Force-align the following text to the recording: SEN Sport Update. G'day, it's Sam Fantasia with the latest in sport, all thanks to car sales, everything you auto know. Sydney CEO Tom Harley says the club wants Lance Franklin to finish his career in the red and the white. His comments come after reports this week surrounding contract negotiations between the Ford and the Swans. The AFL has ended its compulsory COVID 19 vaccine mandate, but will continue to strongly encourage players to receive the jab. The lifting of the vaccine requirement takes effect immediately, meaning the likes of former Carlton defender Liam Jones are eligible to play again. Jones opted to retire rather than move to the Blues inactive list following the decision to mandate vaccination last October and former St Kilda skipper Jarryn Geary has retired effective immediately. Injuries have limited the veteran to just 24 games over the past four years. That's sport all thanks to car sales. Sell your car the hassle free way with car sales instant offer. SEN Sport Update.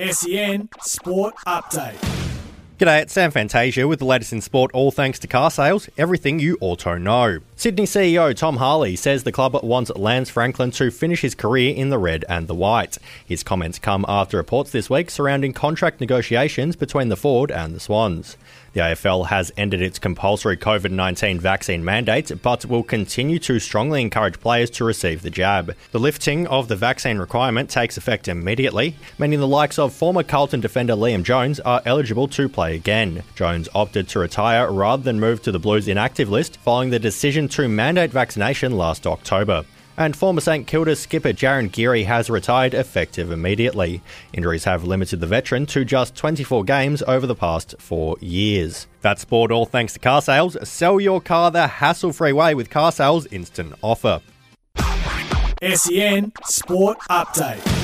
SEN 0.00 0.70
Sport 0.80 1.34
Update. 1.46 2.29
G'day, 2.80 3.02
it's 3.02 3.12
Sam 3.12 3.30
Fantasia 3.30 3.86
with 3.86 3.98
the 3.98 4.06
latest 4.06 4.32
in 4.32 4.40
sport, 4.40 4.70
all 4.72 4.90
thanks 4.90 5.18
to 5.18 5.26
car 5.26 5.50
sales, 5.50 5.90
everything 5.98 6.38
you 6.38 6.56
auto 6.62 6.96
know. 6.96 7.40
Sydney 7.54 7.84
CEO 7.84 8.34
Tom 8.34 8.56
Harley 8.56 8.96
says 8.96 9.22
the 9.22 9.30
club 9.30 9.54
wants 9.62 9.94
Lance 9.94 10.30
Franklin 10.30 10.70
to 10.70 10.90
finish 10.90 11.20
his 11.20 11.34
career 11.34 11.74
in 11.74 11.90
the 11.90 11.98
red 11.98 12.24
and 12.26 12.48
the 12.48 12.54
white. 12.54 12.96
His 13.26 13.42
comments 13.42 13.78
come 13.78 14.06
after 14.08 14.38
reports 14.38 14.70
this 14.70 14.88
week 14.88 15.10
surrounding 15.10 15.52
contract 15.52 16.00
negotiations 16.00 16.74
between 16.74 17.10
the 17.10 17.18
Ford 17.18 17.50
and 17.50 17.74
the 17.74 17.80
Swans. 17.80 18.38
The 18.72 18.80
AFL 18.80 19.26
has 19.26 19.52
ended 19.56 19.82
its 19.82 19.98
compulsory 19.98 20.56
COVID 20.56 20.92
19 20.92 21.40
vaccine 21.40 21.84
mandate, 21.84 22.30
but 22.40 22.64
will 22.64 22.84
continue 22.84 23.40
to 23.40 23.58
strongly 23.58 24.00
encourage 24.00 24.40
players 24.40 24.70
to 24.70 24.84
receive 24.84 25.22
the 25.22 25.30
jab. 25.30 25.74
The 25.90 25.98
lifting 25.98 26.46
of 26.46 26.68
the 26.68 26.76
vaccine 26.76 27.18
requirement 27.18 27.68
takes 27.68 27.96
effect 27.96 28.28
immediately, 28.28 28.94
meaning 29.18 29.40
the 29.40 29.48
likes 29.48 29.78
of 29.78 29.92
former 29.92 30.22
Carlton 30.22 30.60
defender 30.60 30.94
Liam 30.94 31.24
Jones 31.24 31.58
are 31.60 31.82
eligible 31.84 32.28
to 32.28 32.48
play 32.48 32.69
again. 32.70 33.22
Jones 33.34 33.68
opted 33.74 34.08
to 34.08 34.18
retire 34.18 34.70
rather 34.70 35.02
than 35.02 35.20
move 35.20 35.42
to 35.42 35.52
the 35.52 35.58
Blues 35.58 35.88
inactive 35.88 36.28
list 36.28 36.56
following 36.58 36.90
the 36.90 36.98
decision 36.98 37.48
to 37.48 37.68
mandate 37.68 38.10
vaccination 38.10 38.76
last 38.76 39.06
October 39.06 39.64
and 40.00 40.16
former 40.16 40.40
St 40.40 40.66
Kilda 40.66 40.96
skipper 40.96 41.32
Jarryn 41.32 41.70
Geary 41.70 42.04
has 42.04 42.30
retired 42.30 42.72
effective 42.72 43.30
immediately. 43.30 44.00
Injuries 44.32 44.64
have 44.64 44.84
limited 44.84 45.20
the 45.20 45.26
veteran 45.26 45.66
to 45.66 45.84
just 45.84 46.16
24 46.16 46.64
games 46.64 47.02
over 47.02 47.26
the 47.26 47.34
past 47.34 47.74
four 47.78 48.16
years. 48.20 48.86
That's 49.02 49.22
sport 49.22 49.52
all 49.52 49.66
thanks 49.66 49.92
to 49.92 49.98
car 49.98 50.22
sales. 50.22 50.56
Sell 50.66 51.00
your 51.00 51.20
car 51.20 51.50
the 51.50 51.66
hassle 51.66 52.12
free 52.12 52.32
way 52.32 52.54
with 52.54 52.70
car 52.70 52.92
sales 52.92 53.26
instant 53.26 53.74
offer. 53.82 54.22
SEN 55.62 56.32
Sport 56.44 56.98
Update. 57.10 57.79